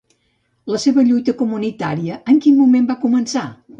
[0.75, 3.45] La seva lluita comunitària, en quin moment va començar?